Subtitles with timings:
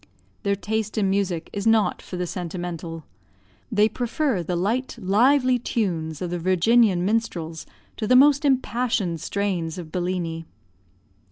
[0.41, 3.03] Their taste in music is not for the sentimental;
[3.71, 9.77] they prefer the light, lively tunes of the Virginian minstrels to the most impassioned strains
[9.77, 10.47] of Bellini.